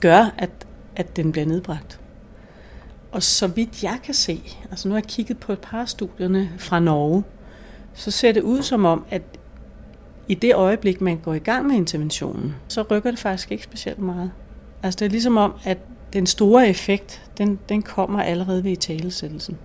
gør, 0.00 0.34
at, 0.38 0.50
at 0.96 1.16
den 1.16 1.32
bliver 1.32 1.46
nedbragt. 1.46 2.00
Og 3.12 3.22
så 3.22 3.46
vidt 3.46 3.82
jeg 3.82 3.98
kan 4.04 4.14
se, 4.14 4.40
altså 4.70 4.88
nu 4.88 4.94
har 4.94 5.00
jeg 5.00 5.08
kigget 5.08 5.38
på 5.38 5.52
et 5.52 5.58
par 5.58 5.80
af 5.80 5.88
studierne 5.88 6.50
fra 6.58 6.80
Norge, 6.80 7.24
så 7.94 8.10
ser 8.10 8.32
det 8.32 8.42
ud 8.42 8.62
som 8.62 8.84
om, 8.84 9.04
at 9.10 9.22
i 10.28 10.34
det 10.34 10.54
øjeblik, 10.54 11.00
man 11.00 11.18
går 11.18 11.34
i 11.34 11.38
gang 11.38 11.66
med 11.66 11.76
interventionen, 11.76 12.54
så 12.68 12.82
rykker 12.82 13.10
det 13.10 13.18
faktisk 13.18 13.52
ikke 13.52 13.64
specielt 13.64 13.98
meget. 13.98 14.30
Altså 14.82 14.98
det 14.98 15.06
er 15.06 15.10
ligesom 15.10 15.36
om, 15.36 15.54
at 15.64 15.78
den 16.12 16.26
store 16.26 16.68
effekt, 16.68 17.30
den, 17.38 17.58
den 17.68 17.82
kommer 17.82 18.22
allerede 18.22 18.64
ved 18.64 18.76
talesættelsen. 18.76 19.58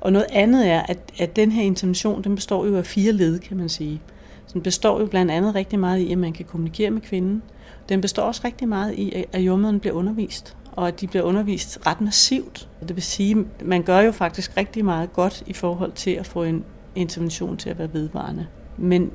Og 0.00 0.12
noget 0.12 0.26
andet 0.32 0.68
er, 0.68 0.82
at, 0.82 0.98
at 1.18 1.36
den 1.36 1.52
her 1.52 1.62
intervention, 1.62 2.24
den 2.24 2.34
består 2.34 2.66
jo 2.66 2.76
af 2.76 2.86
fire 2.86 3.12
led, 3.12 3.38
kan 3.38 3.56
man 3.56 3.68
sige. 3.68 4.00
Så 4.46 4.52
den 4.54 4.62
består 4.62 5.00
jo 5.00 5.06
blandt 5.06 5.32
andet 5.32 5.54
rigtig 5.54 5.78
meget 5.78 5.98
i, 5.98 6.12
at 6.12 6.18
man 6.18 6.32
kan 6.32 6.44
kommunikere 6.44 6.90
med 6.90 7.00
kvinden. 7.00 7.42
Den 7.88 8.00
består 8.00 8.22
også 8.22 8.40
rigtig 8.44 8.68
meget 8.68 8.94
i, 8.94 9.24
at 9.32 9.40
jordmøderne 9.40 9.80
bliver 9.80 9.94
undervist, 9.94 10.56
og 10.72 10.88
at 10.88 11.00
de 11.00 11.06
bliver 11.06 11.22
undervist 11.22 11.86
ret 11.86 12.00
massivt. 12.00 12.68
Det 12.88 12.96
vil 12.96 13.02
sige, 13.02 13.46
at 13.60 13.66
man 13.66 13.82
gør 13.82 14.00
jo 14.00 14.12
faktisk 14.12 14.56
rigtig 14.56 14.84
meget 14.84 15.12
godt 15.12 15.42
i 15.46 15.52
forhold 15.52 15.92
til 15.92 16.10
at 16.10 16.26
få 16.26 16.42
en 16.42 16.64
intervention 16.94 17.56
til 17.56 17.70
at 17.70 17.78
være 17.78 17.92
vedvarende. 17.92 18.46
Men 18.76 19.10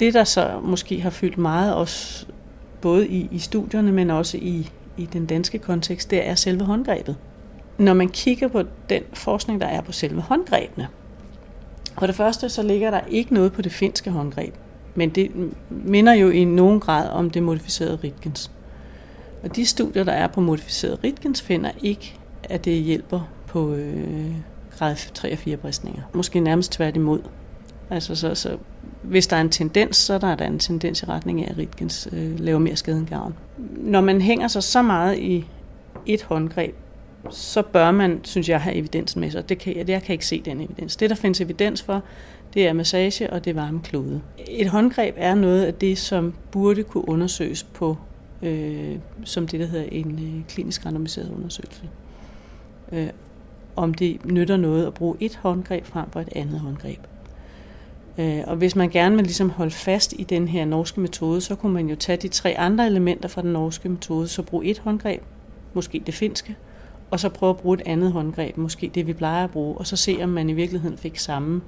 det, 0.00 0.14
der 0.14 0.24
så 0.24 0.60
måske 0.62 1.00
har 1.00 1.10
fyldt 1.10 1.38
meget 1.38 1.74
også 1.74 2.26
både 2.80 3.08
i, 3.08 3.28
i 3.32 3.38
studierne, 3.38 3.92
men 3.92 4.10
også 4.10 4.36
i, 4.36 4.70
i 4.96 5.06
den 5.06 5.26
danske 5.26 5.58
kontekst, 5.58 6.10
det 6.10 6.28
er 6.28 6.34
selve 6.34 6.64
håndgrebet. 6.64 7.16
Når 7.80 7.94
man 7.94 8.08
kigger 8.08 8.48
på 8.48 8.62
den 8.88 9.02
forskning, 9.12 9.60
der 9.60 9.66
er 9.66 9.80
på 9.80 9.92
selve 9.92 10.20
håndgrebene, 10.20 10.88
for 11.98 12.06
det 12.06 12.14
første 12.14 12.48
så 12.48 12.62
ligger 12.62 12.90
der 12.90 13.00
ikke 13.08 13.34
noget 13.34 13.52
på 13.52 13.62
det 13.62 13.72
finske 13.72 14.10
håndgreb, 14.10 14.54
men 14.94 15.10
det 15.10 15.30
minder 15.70 16.12
jo 16.12 16.30
i 16.30 16.44
nogen 16.44 16.80
grad 16.80 17.10
om 17.10 17.30
det 17.30 17.42
modificerede 17.42 17.98
Ritkens. 18.04 18.50
Og 19.42 19.56
de 19.56 19.66
studier, 19.66 20.04
der 20.04 20.12
er 20.12 20.26
på 20.26 20.40
modificeret 20.40 21.04
Ritkens, 21.04 21.42
finder 21.42 21.70
ikke, 21.82 22.18
at 22.44 22.64
det 22.64 22.82
hjælper 22.82 23.20
på 23.46 23.74
øh, 23.74 24.32
grad 24.78 24.96
3 25.14 25.32
og 25.32 25.38
4 25.38 25.56
bristninger. 25.56 26.02
Måske 26.14 26.40
nærmest 26.40 26.72
tværtimod. 26.72 27.20
Altså, 27.90 28.14
så, 28.14 28.34
så, 28.34 28.56
hvis 29.02 29.26
der 29.26 29.36
er 29.36 29.40
en 29.40 29.50
tendens, 29.50 29.96
så 29.96 30.14
er 30.14 30.18
der, 30.18 30.34
der 30.34 30.46
en 30.46 30.58
tendens 30.58 31.02
i 31.02 31.06
retning 31.06 31.44
af, 31.44 31.50
at 31.50 31.58
Ritkens 31.58 32.08
øh, 32.12 32.40
laver 32.40 32.58
mere 32.58 32.76
skade 32.76 32.98
end 32.98 33.06
gavn. 33.06 33.34
Når 33.76 34.00
man 34.00 34.20
hænger 34.20 34.48
sig 34.48 34.62
så 34.62 34.82
meget 34.82 35.18
i 35.18 35.46
et 36.06 36.22
håndgreb, 36.22 36.74
så 37.30 37.62
bør 37.62 37.90
man, 37.90 38.20
synes 38.22 38.48
jeg, 38.48 38.60
have 38.60 38.76
evidensen 38.76 39.20
med 39.20 39.30
sig. 39.30 39.48
Det 39.48 39.58
kan, 39.58 39.88
jeg 39.88 40.02
kan 40.02 40.12
ikke 40.12 40.26
se 40.26 40.42
den 40.44 40.60
evidens. 40.60 40.96
Det, 40.96 41.10
der 41.10 41.16
findes 41.16 41.40
evidens 41.40 41.82
for, 41.82 42.02
det 42.54 42.66
er 42.66 42.72
massage 42.72 43.32
og 43.32 43.44
det 43.44 43.56
varme 43.56 43.80
klode. 43.82 44.20
Et 44.48 44.68
håndgreb 44.68 45.14
er 45.18 45.34
noget 45.34 45.64
af 45.64 45.74
det, 45.74 45.98
som 45.98 46.34
burde 46.50 46.82
kunne 46.82 47.08
undersøges 47.08 47.62
på, 47.62 47.96
øh, 48.42 48.96
som 49.24 49.48
det, 49.48 49.60
der 49.60 49.66
hedder 49.66 49.86
en 49.92 50.36
øh, 50.36 50.44
klinisk 50.48 50.86
randomiseret 50.86 51.32
undersøgelse. 51.36 51.88
Øh, 52.92 53.08
om 53.76 53.94
det 53.94 54.24
nytter 54.24 54.56
noget 54.56 54.86
at 54.86 54.94
bruge 54.94 55.16
et 55.20 55.36
håndgreb 55.36 55.86
frem 55.86 56.10
for 56.10 56.20
et 56.20 56.28
andet 56.36 56.60
håndgreb. 56.60 56.98
Øh, 58.18 58.40
og 58.46 58.56
hvis 58.56 58.76
man 58.76 58.90
gerne 58.90 59.16
vil 59.16 59.24
ligesom 59.24 59.50
holde 59.50 59.70
fast 59.70 60.14
i 60.18 60.24
den 60.24 60.48
her 60.48 60.64
norske 60.64 61.00
metode, 61.00 61.40
så 61.40 61.54
kunne 61.54 61.72
man 61.72 61.88
jo 61.88 61.96
tage 61.96 62.16
de 62.16 62.28
tre 62.28 62.58
andre 62.58 62.86
elementer 62.86 63.28
fra 63.28 63.42
den 63.42 63.52
norske 63.52 63.88
metode, 63.88 64.28
så 64.28 64.42
bruge 64.42 64.64
et 64.64 64.78
håndgreb, 64.78 65.22
måske 65.74 66.02
det 66.06 66.14
finske, 66.14 66.56
og 67.10 67.20
så 67.20 67.28
prøve 67.28 67.50
at 67.50 67.56
bruge 67.56 67.74
et 67.74 67.82
andet 67.86 68.12
håndgreb, 68.12 68.56
måske 68.56 68.90
det 68.94 69.06
vi 69.06 69.12
plejer 69.12 69.44
at 69.44 69.50
bruge, 69.50 69.78
og 69.78 69.86
så 69.86 69.96
se 69.96 70.18
om 70.22 70.28
man 70.28 70.50
i 70.50 70.52
virkeligheden 70.52 70.98
fik 70.98 71.18
samme 71.18 71.60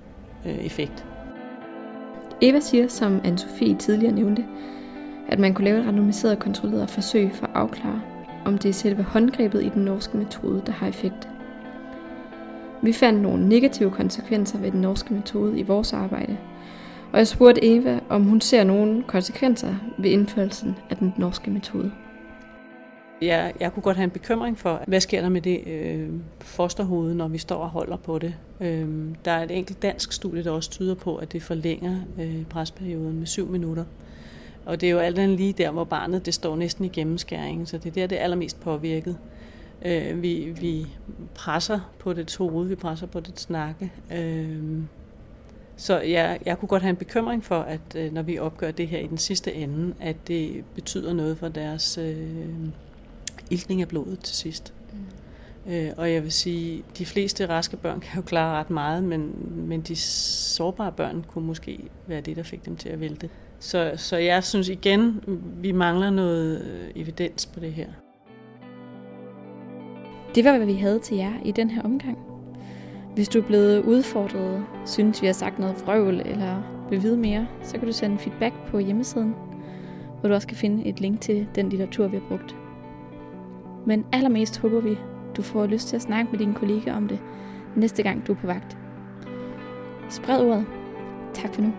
øh, 0.47 0.59
effekt. 0.59 1.05
Eva 2.41 2.61
siger, 2.61 2.89
som 2.89 3.21
Anne-Sophie 3.25 3.77
tidligere 3.77 4.13
nævnte, 4.13 4.45
at 5.29 5.39
man 5.39 5.55
kunne 5.55 5.65
lave 5.65 5.81
et 5.81 5.87
randomiseret 5.87 6.39
kontrolleret 6.39 6.91
forsøg 6.91 7.31
for 7.35 7.47
at 7.47 7.53
afklare, 7.55 8.03
om 8.45 8.59
det 8.59 8.69
er 8.69 8.73
selve 8.73 9.03
håndgrebet 9.03 9.65
i 9.65 9.69
den 9.69 9.85
norske 9.85 10.17
metode, 10.17 10.63
der 10.67 10.73
har 10.73 10.87
effekt. 10.87 11.29
Vi 12.83 12.93
fandt 12.93 13.23
nogle 13.23 13.49
negative 13.49 13.91
konsekvenser 13.91 14.59
ved 14.59 14.71
den 14.71 14.81
norske 14.81 15.15
metode 15.15 15.59
i 15.59 15.63
vores 15.63 15.93
arbejde, 15.93 16.37
og 17.13 17.19
jeg 17.19 17.27
spurgte 17.27 17.65
Eva, 17.65 18.01
om 18.09 18.23
hun 18.23 18.41
ser 18.41 18.65
nogle 18.65 19.03
konsekvenser 19.03 19.75
ved 19.99 20.11
indførelsen 20.11 20.77
af 20.91 20.97
den 20.97 21.15
norske 21.17 21.51
metode. 21.51 21.93
Jeg, 23.23 23.53
jeg 23.61 23.73
kunne 23.73 23.83
godt 23.83 23.97
have 23.97 24.05
en 24.05 24.11
bekymring 24.11 24.59
for, 24.59 24.83
hvad 24.87 25.01
sker 25.01 25.21
der 25.21 25.29
med 25.29 25.41
det 25.41 25.67
øh, 25.67 26.09
fosterhoved, 26.41 27.15
når 27.15 27.29
vi 27.29 27.39
står 27.39 27.57
og 27.57 27.69
holder 27.69 27.97
på 27.97 28.19
det. 28.19 28.35
Øh, 28.61 28.89
der 29.25 29.31
er 29.31 29.43
et 29.43 29.51
enkelt 29.51 29.83
dansk 29.83 30.13
studie, 30.13 30.45
der 30.45 30.51
også 30.51 30.71
tyder 30.71 30.95
på, 30.95 31.17
at 31.17 31.33
det 31.33 31.43
forlænger 31.43 32.01
øh, 32.19 32.45
presperioden 32.45 33.19
med 33.19 33.27
syv 33.27 33.49
minutter. 33.49 33.85
Og 34.67 34.81
det 34.81 34.87
er 34.87 34.91
jo 34.91 34.99
alt 34.99 35.19
andet 35.19 35.37
lige 35.37 35.53
der, 35.53 35.71
hvor 35.71 35.85
barnet 35.85 36.27
det 36.27 36.35
står 36.35 36.57
næsten 36.57 36.85
i 36.85 36.89
gennemskæringen, 36.89 37.67
så 37.67 37.79
det 37.79 37.87
er 37.87 37.93
der, 37.93 38.07
det 38.07 38.19
er 38.19 38.23
allermest 38.23 38.61
påvirket. 38.61 39.19
Øh, 39.85 40.23
vi, 40.23 40.55
vi 40.61 40.87
presser 41.35 41.81
på 41.99 42.13
det 42.13 42.37
hoved, 42.37 42.69
vi 42.69 42.75
presser 42.75 43.07
på 43.07 43.21
det 43.21 43.41
snakke. 43.41 43.93
Øh, 44.13 44.83
så 45.77 46.01
jeg, 46.01 46.39
jeg 46.47 46.59
kunne 46.59 46.69
godt 46.69 46.83
have 46.83 46.91
en 46.91 46.97
bekymring 46.97 47.45
for, 47.45 47.59
at 47.61 47.81
øh, 47.97 48.13
når 48.13 48.23
vi 48.23 48.39
opgør 48.39 48.71
det 48.71 48.89
her 48.89 48.99
i 48.99 49.07
den 49.07 49.19
sidste 49.19 49.55
ende, 49.55 49.95
at 50.01 50.17
det 50.29 50.65
betyder 50.75 51.13
noget 51.13 51.39
for 51.39 51.49
deres 51.49 51.99
øh, 51.99 52.69
iltning 53.53 53.81
af 53.81 53.89
blodet 53.89 54.21
til 54.21 54.37
sidst. 54.37 54.75
Mm. 54.93 55.73
Øh, 55.73 55.91
og 55.97 56.13
jeg 56.13 56.23
vil 56.23 56.33
sige, 56.33 56.83
de 56.99 57.07
fleste 57.07 57.47
raske 57.47 57.77
børn 57.77 58.01
kan 58.01 58.17
jo 58.17 58.23
klare 58.23 58.59
ret 58.59 58.71
meget, 58.71 59.05
men, 59.05 59.33
men 59.69 59.81
de 59.81 59.97
sårbare 59.97 60.93
børn 60.93 61.25
kunne 61.29 61.47
måske 61.47 61.79
være 62.07 62.21
det, 62.21 62.37
der 62.37 62.43
fik 62.43 62.67
dem 62.67 62.77
til 62.77 62.89
at 62.89 63.01
vælte. 63.01 63.31
Så, 63.59 63.93
så 63.97 64.17
jeg 64.17 64.45
synes 64.45 64.69
igen, 64.69 65.21
vi 65.61 65.73
mangler 65.73 66.11
noget 66.11 66.63
evidens 66.97 67.47
på 67.47 67.61
det 67.61 67.73
her. 67.73 67.87
Det 70.35 70.45
var, 70.45 70.57
hvad 70.57 70.67
vi 70.67 70.73
havde 70.73 70.99
til 70.99 71.17
jer 71.17 71.33
i 71.45 71.53
den 71.53 71.71
her 71.71 71.83
omgang. 71.83 72.19
Hvis 73.15 73.29
du 73.29 73.39
er 73.39 73.47
blevet 73.47 73.83
udfordret, 73.83 74.65
synes 74.87 75.23
vi 75.23 75.27
har 75.27 75.35
sagt 75.35 75.59
noget 75.59 75.83
vrøvl, 75.87 76.21
eller 76.25 76.63
vil 76.91 77.03
vide 77.03 77.17
mere, 77.17 77.47
så 77.63 77.79
kan 77.79 77.87
du 77.87 77.93
sende 77.93 78.19
feedback 78.19 78.55
på 78.71 78.79
hjemmesiden, 78.79 79.35
hvor 80.21 80.29
du 80.29 80.35
også 80.35 80.49
kan 80.49 80.57
finde 80.57 80.87
et 80.87 81.01
link 81.01 81.21
til 81.21 81.47
den 81.55 81.69
litteratur, 81.69 82.09
vi 82.09 82.17
har 82.17 82.25
brugt. 82.29 82.57
Men 83.87 84.05
allermest 84.13 84.59
håber 84.59 84.81
vi, 84.81 84.99
du 85.37 85.43
får 85.43 85.67
lyst 85.67 85.89
til 85.89 85.97
at 85.97 86.03
snakke 86.03 86.31
med 86.31 86.39
dine 86.39 86.55
kollegaer 86.55 86.97
om 86.97 87.09
det, 87.09 87.19
næste 87.77 88.03
gang 88.03 88.27
du 88.27 88.33
er 88.33 88.37
på 88.37 88.47
vagt. 88.47 88.77
Spred 90.09 90.41
ordet. 90.41 90.67
Tak 91.35 91.55
for 91.55 91.63
nu. 91.63 91.73